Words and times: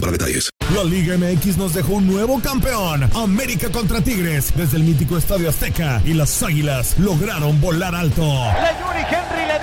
para 0.00 0.12
detalles. 0.12 0.50
La 0.74 0.84
Liga 0.84 1.16
MX 1.16 1.56
nos 1.56 1.74
dejó 1.74 1.94
un 1.94 2.06
nuevo 2.06 2.40
campeón. 2.40 3.08
América 3.14 3.70
contra 3.70 4.00
Tigres 4.00 4.52
desde 4.56 4.78
el 4.78 4.84
mítico 4.84 5.16
Estadio 5.16 5.48
Azteca 5.48 6.00
y 6.04 6.14
las 6.14 6.42
Águilas 6.42 6.98
lograron 6.98 7.60
volar 7.60 7.94
alto. 7.94 8.22
La 8.22 8.72
Yuri 8.80 9.04
Henry 9.08 9.53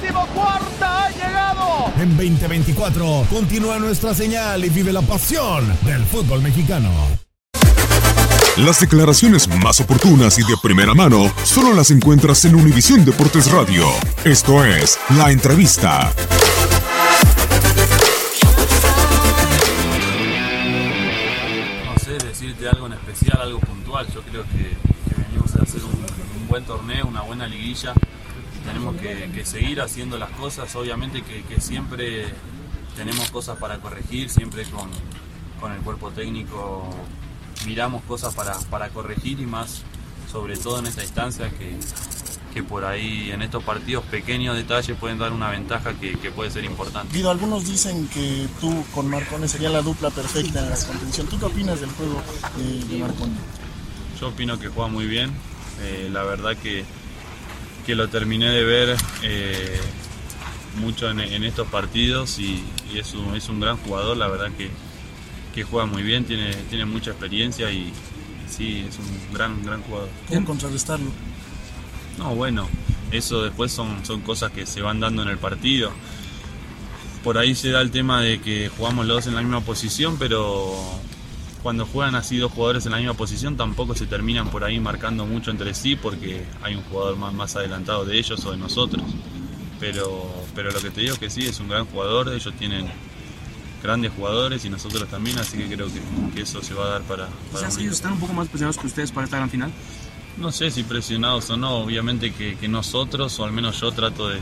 decimocuarta 0.00 1.04
ha 1.04 1.10
llegado. 1.10 1.92
En 1.98 2.16
2024 2.16 3.26
continúa 3.30 3.78
nuestra 3.78 4.14
señal 4.14 4.64
y 4.64 4.68
vive 4.68 4.92
la 4.92 5.02
pasión 5.02 5.66
del 5.84 6.04
fútbol 6.04 6.42
mexicano. 6.42 6.90
Las 8.56 8.80
declaraciones 8.80 9.48
más 9.48 9.80
oportunas 9.80 10.38
y 10.38 10.42
de 10.42 10.56
primera 10.62 10.94
mano 10.94 11.32
solo 11.42 11.74
las 11.74 11.90
encuentras 11.90 12.44
en 12.44 12.54
Univisión 12.54 13.04
Deportes 13.04 13.50
Radio. 13.50 13.84
Esto 14.24 14.64
es 14.64 14.96
La 15.16 15.32
Entrevista. 15.32 16.12
No 21.84 21.98
sé, 21.98 22.12
decirte 22.24 22.68
algo 22.68 22.86
en 22.86 22.92
especial, 22.92 23.40
algo 23.42 23.58
puntual. 23.58 24.06
Yo 24.14 24.22
creo 24.22 24.44
que, 24.44 24.76
que 25.08 25.20
venimos 25.20 25.52
a 25.56 25.62
hacer 25.62 25.82
un, 25.82 25.90
un 26.40 26.48
buen 26.48 26.64
torneo, 26.64 27.06
una 27.06 27.22
buena 27.22 27.48
liguilla. 27.48 27.92
Tenemos 28.64 28.96
que, 28.96 29.30
que 29.32 29.44
seguir 29.44 29.80
haciendo 29.80 30.18
las 30.18 30.30
cosas. 30.30 30.74
Obviamente 30.76 31.22
que, 31.22 31.42
que 31.42 31.60
siempre 31.60 32.26
tenemos 32.96 33.30
cosas 33.30 33.58
para 33.58 33.78
corregir, 33.78 34.30
siempre 34.30 34.64
con, 34.64 34.88
con 35.60 35.72
el 35.72 35.80
cuerpo 35.80 36.10
técnico 36.10 36.88
miramos 37.66 38.02
cosas 38.02 38.34
para, 38.34 38.58
para 38.70 38.88
corregir 38.90 39.40
y 39.40 39.46
más 39.46 39.82
sobre 40.30 40.56
todo 40.56 40.78
en 40.80 40.86
esta 40.86 41.02
instancia 41.02 41.50
que, 41.50 41.76
que 42.52 42.62
por 42.62 42.84
ahí 42.84 43.30
en 43.30 43.42
estos 43.42 43.62
partidos 43.62 44.04
pequeños 44.04 44.56
detalles 44.56 44.96
pueden 44.98 45.18
dar 45.18 45.32
una 45.32 45.50
ventaja 45.50 45.94
que, 45.94 46.18
que 46.18 46.30
puede 46.30 46.50
ser 46.50 46.64
importante. 46.64 47.16
Guido, 47.16 47.30
algunos 47.30 47.66
dicen 47.66 48.08
que 48.08 48.48
tú 48.60 48.84
con 48.94 49.08
Marcone 49.08 49.46
sería 49.48 49.70
la 49.70 49.82
dupla 49.82 50.10
perfecta 50.10 50.60
en 50.60 50.70
la 50.70 50.76
contención. 50.76 51.26
¿Tú 51.28 51.38
qué 51.38 51.44
opinas 51.44 51.80
del 51.80 51.90
juego 51.90 52.22
de, 52.56 52.84
de 52.84 52.98
Marcone? 52.98 53.34
Yo 54.20 54.28
opino 54.28 54.58
que 54.58 54.68
juega 54.68 54.88
muy 54.88 55.06
bien. 55.06 55.32
Eh, 55.80 56.08
la 56.12 56.22
verdad 56.22 56.56
que, 56.56 56.84
que 57.84 57.94
lo 57.94 58.08
terminé 58.08 58.50
de 58.50 58.64
ver 58.64 58.96
eh, 59.22 59.80
mucho 60.80 61.10
en, 61.10 61.20
en, 61.20 61.44
estos 61.44 61.68
partidos 61.68 62.38
y, 62.38 62.64
y 62.92 62.98
es, 62.98 63.14
un, 63.14 63.34
es, 63.34 63.48
un, 63.48 63.60
gran 63.60 63.76
jugador. 63.78 64.16
La 64.16 64.28
verdad 64.28 64.50
que, 64.56 64.70
que 65.54 65.62
juega 65.64 65.86
muy 65.86 66.02
bien, 66.02 66.24
tiene, 66.24 66.54
tiene 66.70 66.84
mucha 66.84 67.10
experiencia 67.10 67.70
y, 67.70 67.78
y 67.78 67.92
sí, 68.48 68.84
es 68.88 68.98
un 68.98 69.34
gran, 69.34 69.62
gran 69.62 69.82
jugador. 69.82 70.08
¿Cómo 70.28 70.46
contrarrestarlo? 70.46 71.10
No, 72.18 72.34
bueno, 72.34 72.68
eso 73.10 73.42
después 73.42 73.72
son, 73.72 74.04
son 74.04 74.20
cosas 74.20 74.52
que 74.52 74.66
se 74.66 74.80
van 74.82 75.00
dando 75.00 75.22
en 75.22 75.28
el 75.28 75.38
partido. 75.38 75.92
Por 77.22 77.38
ahí 77.38 77.54
se 77.54 77.70
da 77.70 77.80
el 77.80 77.90
tema 77.90 78.20
de 78.20 78.40
que 78.40 78.68
jugamos 78.68 79.06
los 79.06 79.16
dos 79.16 79.26
en 79.28 79.34
la 79.34 79.40
misma 79.40 79.60
posición, 79.62 80.16
pero 80.18 80.76
cuando 81.64 81.86
juegan 81.86 82.14
así 82.14 82.36
dos 82.36 82.52
jugadores 82.52 82.84
en 82.84 82.92
la 82.92 82.98
misma 82.98 83.14
posición 83.14 83.56
tampoco 83.56 83.94
se 83.94 84.04
terminan 84.04 84.50
por 84.50 84.64
ahí 84.64 84.78
marcando 84.78 85.24
mucho 85.24 85.50
entre 85.50 85.72
sí 85.72 85.96
porque 85.96 86.44
hay 86.62 86.74
un 86.74 86.82
jugador 86.82 87.16
más, 87.16 87.32
más 87.32 87.56
adelantado 87.56 88.04
de 88.04 88.18
ellos 88.18 88.44
o 88.44 88.50
de 88.50 88.58
nosotros. 88.58 89.02
Pero, 89.80 90.30
pero 90.54 90.70
lo 90.70 90.78
que 90.78 90.90
te 90.90 91.00
digo 91.00 91.14
es 91.14 91.18
que 91.18 91.30
sí, 91.30 91.46
es 91.46 91.58
un 91.60 91.68
gran 91.68 91.86
jugador, 91.86 92.28
ellos 92.28 92.52
tienen 92.58 92.86
grandes 93.82 94.12
jugadores 94.12 94.62
y 94.66 94.68
nosotros 94.68 95.08
también, 95.08 95.38
así 95.38 95.56
que 95.56 95.74
creo 95.74 95.86
que, 95.86 96.34
que 96.34 96.42
eso 96.42 96.62
se 96.62 96.74
va 96.74 96.84
a 96.84 96.88
dar 96.90 97.02
para... 97.02 97.28
para 97.50 97.66
¿Quizás 97.66 97.78
ellos 97.78 97.94
están 97.94 98.12
un 98.12 98.20
poco 98.20 98.34
más 98.34 98.46
presionados 98.48 98.76
que 98.76 98.86
ustedes 98.86 99.10
para 99.10 99.24
esta 99.24 99.38
gran 99.38 99.48
final? 99.48 99.72
No 100.36 100.52
sé 100.52 100.70
si 100.70 100.82
presionados 100.82 101.48
o 101.48 101.56
no, 101.56 101.78
obviamente 101.78 102.34
que, 102.34 102.56
que 102.56 102.68
nosotros, 102.68 103.40
o 103.40 103.44
al 103.44 103.52
menos 103.52 103.80
yo 103.80 103.90
trato 103.90 104.28
de, 104.28 104.38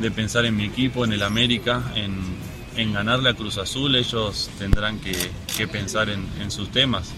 de, 0.00 0.10
pensar 0.10 0.44
en 0.44 0.54
mi 0.54 0.64
equipo, 0.64 1.06
en 1.06 1.14
el 1.14 1.22
América, 1.22 1.92
en, 1.94 2.20
en 2.76 2.92
ganarle 2.92 3.30
a 3.30 3.34
Cruz 3.34 3.58
Azul, 3.58 3.94
ellos 3.96 4.50
tendrán 4.58 4.98
que, 4.98 5.14
que 5.56 5.68
pensar 5.68 6.08
en, 6.08 6.26
en, 6.40 6.50
sus 6.50 6.70
temas. 6.70 7.10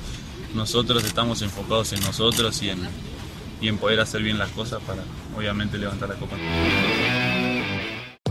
Nosotros 0.55 1.05
estamos 1.05 1.43
enfocados 1.43 1.93
en 1.93 2.01
nosotros 2.01 2.63
y 2.63 2.71
en, 2.71 2.81
y 3.61 3.69
en 3.69 3.79
poder 3.79 4.01
hacer 4.01 4.23
bien 4.23 4.39
las 4.39 4.51
cosas 4.51 4.83
para 4.83 5.03
obviamente 5.37 5.79
levantar 5.79 6.09
la 6.09 6.17
copa. 6.17 6.37